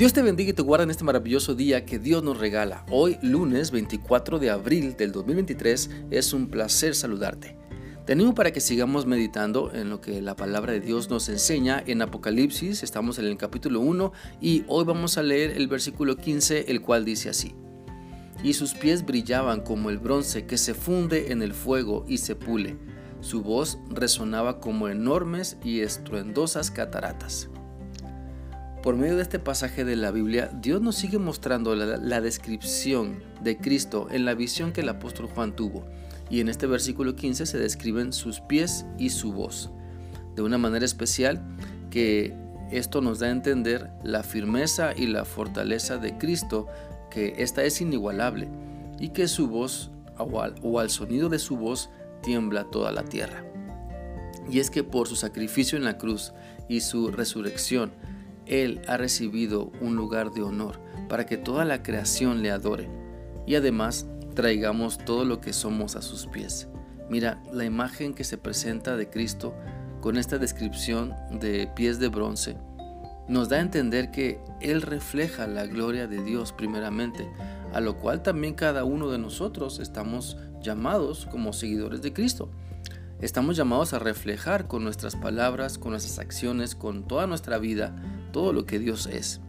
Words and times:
Dios 0.00 0.14
te 0.14 0.22
bendiga 0.22 0.48
y 0.48 0.54
te 0.54 0.62
guarda 0.62 0.84
en 0.84 0.90
este 0.90 1.04
maravilloso 1.04 1.54
día 1.54 1.84
que 1.84 1.98
Dios 1.98 2.22
nos 2.22 2.38
regala. 2.38 2.86
Hoy, 2.90 3.18
lunes 3.20 3.70
24 3.70 4.38
de 4.38 4.48
abril 4.48 4.96
del 4.96 5.12
2023, 5.12 5.90
es 6.10 6.32
un 6.32 6.48
placer 6.48 6.94
saludarte. 6.94 7.58
Te 8.06 8.14
animo 8.14 8.34
para 8.34 8.50
que 8.50 8.62
sigamos 8.62 9.04
meditando 9.04 9.70
en 9.74 9.90
lo 9.90 10.00
que 10.00 10.22
la 10.22 10.36
palabra 10.36 10.72
de 10.72 10.80
Dios 10.80 11.10
nos 11.10 11.28
enseña 11.28 11.84
en 11.86 12.00
Apocalipsis. 12.00 12.82
Estamos 12.82 13.18
en 13.18 13.26
el 13.26 13.36
capítulo 13.36 13.80
1 13.80 14.10
y 14.40 14.64
hoy 14.68 14.86
vamos 14.86 15.18
a 15.18 15.22
leer 15.22 15.50
el 15.50 15.68
versículo 15.68 16.16
15, 16.16 16.70
el 16.70 16.80
cual 16.80 17.04
dice 17.04 17.28
así. 17.28 17.54
Y 18.42 18.54
sus 18.54 18.72
pies 18.72 19.04
brillaban 19.04 19.60
como 19.60 19.90
el 19.90 19.98
bronce 19.98 20.46
que 20.46 20.56
se 20.56 20.72
funde 20.72 21.30
en 21.30 21.42
el 21.42 21.52
fuego 21.52 22.06
y 22.08 22.16
se 22.16 22.36
pule. 22.36 22.78
Su 23.20 23.42
voz 23.42 23.76
resonaba 23.90 24.60
como 24.60 24.88
enormes 24.88 25.58
y 25.62 25.80
estruendosas 25.80 26.70
cataratas. 26.70 27.50
Por 28.82 28.96
medio 28.96 29.16
de 29.16 29.22
este 29.22 29.38
pasaje 29.38 29.84
de 29.84 29.94
la 29.94 30.10
Biblia, 30.10 30.50
Dios 30.62 30.80
nos 30.80 30.96
sigue 30.96 31.18
mostrando 31.18 31.74
la, 31.74 32.20
descripción 32.22 33.22
de 33.42 33.58
Cristo 33.58 34.08
en 34.10 34.24
la 34.24 34.32
visión 34.32 34.72
que 34.72 34.80
el 34.80 34.88
apóstol 34.88 35.26
Juan 35.26 35.54
tuvo. 35.54 35.84
Y 36.30 36.40
en 36.40 36.48
este 36.48 36.66
versículo 36.66 37.14
15 37.14 37.44
se 37.44 37.58
describen 37.58 38.14
sus 38.14 38.40
pies 38.40 38.86
y 38.96 39.10
su 39.10 39.34
voz. 39.34 39.70
De 40.34 40.40
una 40.40 40.56
manera 40.56 40.86
especial 40.86 41.42
que 41.90 42.34
esto 42.70 43.02
nos 43.02 43.18
da 43.18 43.26
a 43.26 43.32
entender 43.32 43.90
la 44.02 44.22
firmeza 44.22 44.94
y 44.96 45.08
la 45.08 45.26
fortaleza 45.26 45.98
de 45.98 46.16
Cristo, 46.16 46.66
que 47.10 47.34
esta 47.36 47.62
es 47.64 47.82
inigualable 47.82 48.48
y 48.98 49.10
que 49.10 49.28
su 49.28 49.48
voz 49.48 49.90
o 50.16 50.24
o 50.62 50.78
al 50.78 50.88
sonido 50.88 51.28
de 51.28 51.38
su 51.38 51.58
voz 51.58 51.90
tiembla 52.22 52.64
toda 52.64 52.92
la 52.92 53.04
tierra. 53.04 53.44
Y 54.50 54.58
es 54.58 54.70
que 54.70 54.84
por 54.84 55.06
su 55.06 55.16
sacrificio 55.16 55.76
en 55.76 55.84
la 55.84 55.98
cruz 55.98 56.32
y 56.66 56.80
su 56.80 57.10
resurrección, 57.10 57.92
él 58.50 58.82
ha 58.88 58.96
recibido 58.96 59.70
un 59.80 59.94
lugar 59.94 60.32
de 60.32 60.42
honor 60.42 60.80
para 61.08 61.24
que 61.24 61.36
toda 61.36 61.64
la 61.64 61.84
creación 61.84 62.42
le 62.42 62.50
adore 62.50 62.90
y 63.46 63.54
además 63.54 64.06
traigamos 64.34 64.98
todo 64.98 65.24
lo 65.24 65.40
que 65.40 65.52
somos 65.52 65.94
a 65.94 66.02
sus 66.02 66.26
pies. 66.26 66.68
Mira, 67.08 67.40
la 67.52 67.64
imagen 67.64 68.12
que 68.12 68.24
se 68.24 68.38
presenta 68.38 68.96
de 68.96 69.08
Cristo 69.08 69.54
con 70.00 70.16
esta 70.16 70.36
descripción 70.38 71.14
de 71.30 71.68
pies 71.76 72.00
de 72.00 72.08
bronce 72.08 72.56
nos 73.28 73.48
da 73.48 73.58
a 73.58 73.60
entender 73.60 74.10
que 74.10 74.40
Él 74.60 74.82
refleja 74.82 75.46
la 75.46 75.66
gloria 75.66 76.08
de 76.08 76.20
Dios 76.20 76.52
primeramente, 76.52 77.30
a 77.72 77.80
lo 77.80 77.98
cual 77.98 78.24
también 78.24 78.54
cada 78.54 78.82
uno 78.82 79.10
de 79.10 79.18
nosotros 79.18 79.78
estamos 79.78 80.36
llamados 80.60 81.26
como 81.30 81.52
seguidores 81.52 82.02
de 82.02 82.12
Cristo. 82.12 82.50
Estamos 83.20 83.54
llamados 83.54 83.92
a 83.92 83.98
reflejar 83.98 84.66
con 84.66 84.82
nuestras 84.82 85.14
palabras, 85.14 85.76
con 85.76 85.90
nuestras 85.90 86.18
acciones, 86.18 86.74
con 86.74 87.06
toda 87.06 87.26
nuestra 87.26 87.58
vida, 87.58 87.94
todo 88.32 88.54
lo 88.54 88.64
que 88.64 88.78
Dios 88.78 89.06
es. 89.06 89.42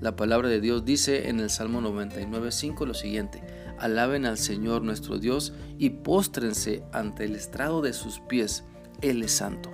La 0.00 0.14
palabra 0.14 0.48
de 0.48 0.60
Dios 0.60 0.84
dice 0.84 1.28
en 1.28 1.40
el 1.40 1.50
Salmo 1.50 1.80
99.5 1.80 2.86
lo 2.86 2.94
siguiente, 2.94 3.42
alaben 3.80 4.24
al 4.24 4.38
Señor 4.38 4.82
nuestro 4.82 5.18
Dios 5.18 5.52
y 5.78 5.90
póstrense 5.90 6.84
ante 6.92 7.24
el 7.24 7.34
estrado 7.34 7.82
de 7.82 7.92
sus 7.92 8.20
pies, 8.20 8.62
Él 9.00 9.24
es 9.24 9.32
santo. 9.32 9.72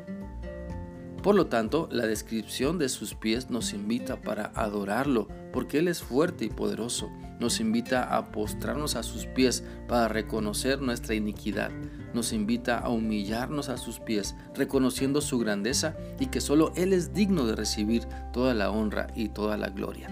Por 1.23 1.35
lo 1.35 1.49
tanto, 1.49 1.87
la 1.93 2.07
descripción 2.07 2.79
de 2.79 2.89
sus 2.89 3.15
pies 3.15 3.51
nos 3.51 3.75
invita 3.75 4.23
para 4.23 4.53
adorarlo, 4.55 5.29
porque 5.53 5.79
Él 5.79 5.89
es 5.89 6.03
fuerte 6.03 6.45
y 6.45 6.51
poderoso. 6.51 7.11
Nos 7.41 7.61
invita 7.61 8.17
a 8.17 8.33
postrarnos 8.33 8.97
a 8.97 9.03
sus 9.03 9.27
pies 9.27 9.63
para 9.87 10.09
reconocer 10.09 10.81
nuestra 10.81 11.15
iniquidad. 11.15 11.71
Nos 12.13 12.33
invita 12.33 12.79
a 12.79 12.89
humillarnos 12.89 13.69
a 13.69 13.77
sus 13.77 14.01
pies, 14.01 14.35
reconociendo 14.55 15.21
su 15.21 15.39
grandeza 15.39 15.97
y 16.19 16.27
que 16.27 16.41
solo 16.41 16.73
Él 16.75 16.93
es 16.93 17.15
digno 17.15 17.47
de 17.47 17.55
recibir 17.55 18.05
toda 18.33 18.55
la 18.55 18.71
honra 18.71 19.07
y 19.15 19.29
toda 19.29 19.57
la 19.57 19.69
gloria. 19.69 20.09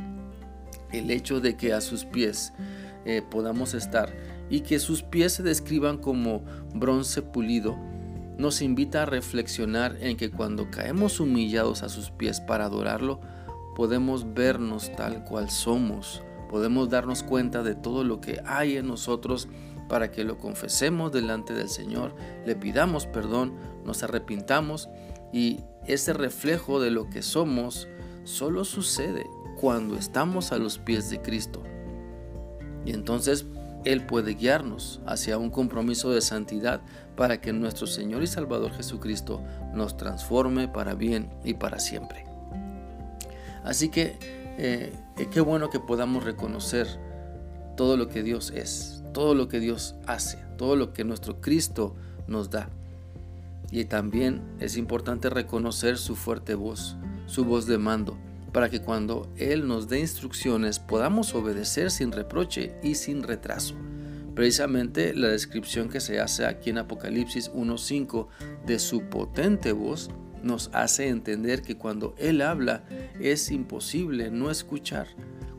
El 0.93 1.11
hecho 1.11 1.41
de 1.41 1.57
que 1.57 1.73
a 1.73 1.81
sus 1.81 2.05
pies 2.05 2.53
eh, 3.05 3.23
podamos 3.29 3.75
estar 3.75 4.15
y 4.49 4.61
que 4.61 4.79
sus 4.79 5.03
pies 5.03 5.33
se 5.33 5.43
describan 5.43 5.99
como 5.99 6.45
bronce 6.75 7.23
pulido, 7.23 7.77
nos 8.39 8.61
invita 8.61 9.03
a 9.03 9.07
reflexionar 9.07 9.97
en 10.01 10.17
que 10.17 10.31
cuando 10.31 10.71
caemos 10.71 11.21
humillados 11.21 11.83
a 11.83 11.89
sus 11.89 12.11
pies 12.11 12.41
para 12.41 12.67
adorarlo, 12.67 13.21
podemos 13.77 14.33
vernos 14.33 14.91
tal 14.97 15.23
cual 15.23 15.51
somos, 15.51 16.23
podemos 16.49 16.89
darnos 16.89 17.23
cuenta 17.23 17.63
de 17.63 17.75
todo 17.75 18.05
lo 18.05 18.23
que 18.23 18.41
hay 18.47 18.79
en 18.79 18.89
nosotros 18.89 19.49
para 19.87 20.11
que 20.11 20.25
lo 20.25 20.39
confesemos 20.39 21.13
delante 21.13 21.53
del 21.53 21.69
Señor, 21.69 22.15
le 22.47 22.57
pidamos 22.57 23.07
perdón, 23.07 23.53
nos 23.85 24.03
arrepintamos 24.03 24.89
y 25.31 25.61
ese 25.87 26.15
reflejo 26.15 26.81
de 26.81 26.91
lo 26.91 27.11
que 27.11 27.21
somos 27.21 27.87
solo 28.25 28.65
sucede 28.65 29.27
cuando 29.61 29.97
estamos 29.97 30.53
a 30.53 30.59
los 30.59 30.79
pies 30.79 31.11
de 31.11 31.21
Cristo. 31.21 31.63
Y 32.87 32.93
entonces 32.93 33.45
él 33.85 34.07
puede 34.07 34.35
guiarnos 34.35 35.03
hacia 35.07 35.37
un 35.37 35.51
compromiso 35.51 36.11
de 36.11 36.23
santidad 36.23 36.81
para 37.15 37.43
que 37.43 37.53
nuestro 37.53 37.87
Señor 37.87 38.23
y 38.23 38.27
Salvador 38.27 38.73
Jesucristo 38.73 39.43
nos 39.75 39.99
transforme 39.99 40.67
para 40.67 40.95
bien 40.95 41.31
y 41.45 41.55
para 41.55 41.79
siempre. 41.79 42.36
Así 43.67 43.89
que 43.89 44.17
eh, 44.59 44.93
qué 45.33 45.41
bueno 45.41 45.71
que 45.71 45.81
podamos 45.81 46.25
reconocer 46.25 46.87
todo 47.77 47.97
lo 47.97 48.09
que 48.09 48.23
Dios 48.23 48.53
es, 48.53 49.03
todo 49.13 49.35
lo 49.35 49.49
que 49.49 49.59
Dios 49.59 49.97
hace, 50.07 50.39
todo 50.57 50.77
lo 50.77 50.93
que 50.93 51.05
nuestro 51.05 51.41
Cristo 51.41 51.95
nos 52.29 52.49
da. 52.49 52.71
Y 53.73 53.85
también 53.87 54.41
es 54.61 54.77
importante 54.77 55.29
reconocer 55.29 55.99
su 55.99 56.15
fuerte 56.15 56.55
voz, 56.55 56.97
su 57.27 57.45
voz 57.45 57.67
de 57.67 57.77
mando, 57.77 58.17
para 58.53 58.71
que 58.71 58.81
cuando 58.81 59.29
Él 59.37 59.67
nos 59.67 59.89
dé 59.89 59.99
instrucciones 59.99 60.79
podamos 60.79 61.35
obedecer 61.35 61.91
sin 61.91 62.13
reproche 62.13 62.77
y 62.85 62.95
sin 62.95 63.25
retraso. 63.25 63.75
Precisamente 64.37 65.13
la 65.13 65.29
descripción 65.29 65.89
que 65.89 65.99
se 65.99 66.21
hace 66.21 66.47
aquí 66.47 66.71
en 66.71 66.79
Apocalipsis 66.79 67.51
1.5 67.53 68.29
de 68.65 68.79
su 68.79 69.03
potente 69.03 69.73
voz 69.73 70.09
nos 70.47 70.71
hace 70.73 71.09
entender 71.09 71.63
que 71.63 71.77
cuando 71.77 72.15
Él 72.19 72.41
habla 72.41 72.85
es 73.21 73.51
imposible 73.51 74.31
no 74.31 74.51
escuchar. 74.51 75.09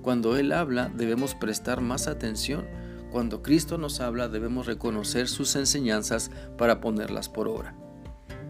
Cuando 0.01 0.37
Él 0.37 0.51
habla 0.51 0.89
debemos 0.89 1.35
prestar 1.35 1.81
más 1.81 2.07
atención. 2.07 2.65
Cuando 3.11 3.41
Cristo 3.41 3.77
nos 3.77 3.99
habla 3.99 4.27
debemos 4.27 4.65
reconocer 4.65 5.27
sus 5.27 5.55
enseñanzas 5.55 6.31
para 6.57 6.81
ponerlas 6.81 7.29
por 7.29 7.47
obra. 7.47 7.75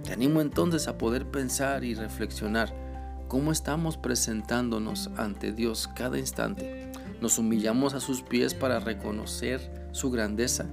Te 0.03 0.14
animo 0.14 0.42
entonces 0.42 0.88
a 0.88 0.97
poder 0.97 1.30
pensar 1.30 1.84
y 1.84 1.94
reflexionar 1.94 2.74
cómo 3.28 3.52
estamos 3.52 3.97
presentándonos 3.97 5.09
ante 5.18 5.52
Dios 5.52 5.90
cada 5.96 6.18
instante. 6.18 6.92
Nos 7.22 7.38
humillamos 7.40 7.94
a 7.94 8.00
sus 8.00 8.22
pies 8.22 8.53
para 8.53 8.80
reconocer 8.80 9.90
su 9.92 10.12
grandeza. 10.12 10.68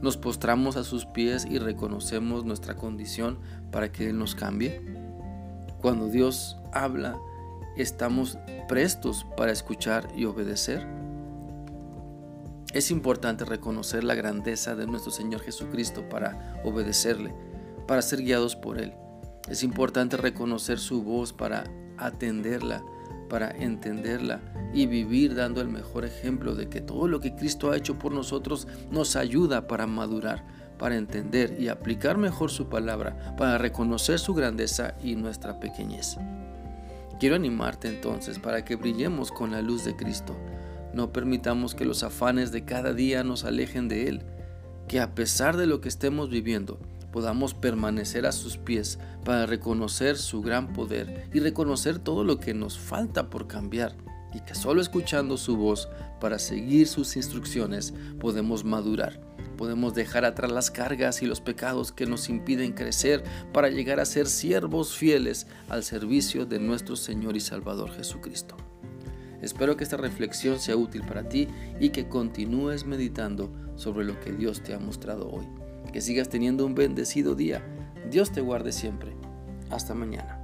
Nos 0.00 0.16
postramos 0.16 0.76
a 0.76 0.84
sus 0.84 1.06
pies 1.06 1.44
y 1.44 1.58
reconocemos 1.58 2.44
nuestra 2.44 2.76
condición 2.76 3.38
para 3.72 3.90
que 3.90 4.10
Él 4.10 4.18
nos 4.18 4.34
cambie. 4.34 4.80
Cuando 5.80 6.08
Dios 6.08 6.56
habla, 6.72 7.18
estamos 7.76 8.38
prestos 8.68 9.26
para 9.36 9.52
escuchar 9.52 10.08
y 10.16 10.24
obedecer. 10.24 10.86
Es 12.72 12.90
importante 12.90 13.44
reconocer 13.44 14.04
la 14.04 14.14
grandeza 14.14 14.76
de 14.76 14.86
nuestro 14.86 15.10
Señor 15.10 15.40
Jesucristo 15.40 16.08
para 16.08 16.60
obedecerle, 16.64 17.34
para 17.86 18.02
ser 18.02 18.22
guiados 18.22 18.54
por 18.54 18.78
Él. 18.78 18.92
Es 19.48 19.62
importante 19.62 20.16
reconocer 20.16 20.78
su 20.78 21.02
voz 21.02 21.32
para 21.32 21.64
atenderla, 21.96 22.84
para 23.28 23.50
entenderla 23.50 24.40
y 24.72 24.86
vivir 24.86 25.34
dando 25.34 25.60
el 25.60 25.68
mejor 25.68 26.04
ejemplo 26.04 26.54
de 26.54 26.68
que 26.68 26.80
todo 26.80 27.08
lo 27.08 27.20
que 27.20 27.34
Cristo 27.34 27.70
ha 27.70 27.76
hecho 27.76 27.98
por 27.98 28.12
nosotros 28.12 28.66
nos 28.90 29.16
ayuda 29.16 29.66
para 29.66 29.86
madurar, 29.86 30.44
para 30.78 30.96
entender 30.96 31.56
y 31.58 31.68
aplicar 31.68 32.16
mejor 32.16 32.50
su 32.50 32.68
palabra, 32.68 33.34
para 33.36 33.58
reconocer 33.58 34.18
su 34.18 34.34
grandeza 34.34 34.94
y 35.02 35.16
nuestra 35.16 35.60
pequeñez. 35.60 36.16
Quiero 37.18 37.34
animarte 37.34 37.88
entonces 37.88 38.38
para 38.38 38.64
que 38.64 38.76
brillemos 38.76 39.32
con 39.32 39.50
la 39.50 39.60
luz 39.60 39.84
de 39.84 39.96
Cristo. 39.96 40.36
No 40.94 41.12
permitamos 41.12 41.74
que 41.74 41.84
los 41.84 42.02
afanes 42.02 42.52
de 42.52 42.64
cada 42.64 42.92
día 42.92 43.24
nos 43.24 43.44
alejen 43.44 43.88
de 43.88 44.08
Él, 44.08 44.22
que 44.86 45.00
a 45.00 45.14
pesar 45.14 45.56
de 45.56 45.66
lo 45.66 45.80
que 45.80 45.88
estemos 45.88 46.30
viviendo, 46.30 46.78
podamos 47.12 47.54
permanecer 47.54 48.26
a 48.26 48.32
sus 48.32 48.56
pies 48.56 48.98
para 49.24 49.46
reconocer 49.46 50.16
su 50.16 50.42
gran 50.42 50.72
poder 50.72 51.28
y 51.32 51.40
reconocer 51.40 51.98
todo 51.98 52.24
lo 52.24 52.38
que 52.38 52.54
nos 52.54 52.78
falta 52.78 53.30
por 53.30 53.46
cambiar 53.46 53.96
y 54.34 54.40
que 54.40 54.54
solo 54.54 54.80
escuchando 54.80 55.36
su 55.36 55.56
voz 55.56 55.88
para 56.20 56.38
seguir 56.38 56.86
sus 56.86 57.16
instrucciones 57.16 57.94
podemos 58.20 58.64
madurar. 58.64 59.20
Podemos 59.56 59.94
dejar 59.94 60.24
atrás 60.24 60.52
las 60.52 60.70
cargas 60.70 61.22
y 61.22 61.26
los 61.26 61.40
pecados 61.40 61.90
que 61.90 62.06
nos 62.06 62.28
impiden 62.28 62.72
crecer 62.72 63.24
para 63.52 63.68
llegar 63.68 63.98
a 63.98 64.04
ser 64.04 64.28
siervos 64.28 64.96
fieles 64.96 65.48
al 65.68 65.82
servicio 65.82 66.46
de 66.46 66.60
nuestro 66.60 66.94
Señor 66.94 67.36
y 67.36 67.40
Salvador 67.40 67.90
Jesucristo. 67.90 68.56
Espero 69.42 69.76
que 69.76 69.84
esta 69.84 69.96
reflexión 69.96 70.60
sea 70.60 70.76
útil 70.76 71.02
para 71.02 71.28
ti 71.28 71.48
y 71.80 71.90
que 71.90 72.08
continúes 72.08 72.84
meditando 72.84 73.50
sobre 73.76 74.04
lo 74.04 74.18
que 74.20 74.32
Dios 74.32 74.62
te 74.62 74.74
ha 74.74 74.78
mostrado 74.78 75.28
hoy. 75.28 75.67
Que 75.92 76.00
sigas 76.00 76.28
teniendo 76.28 76.66
un 76.66 76.74
bendecido 76.74 77.34
día. 77.34 77.62
Dios 78.10 78.32
te 78.32 78.40
guarde 78.40 78.72
siempre. 78.72 79.12
Hasta 79.70 79.94
mañana. 79.94 80.37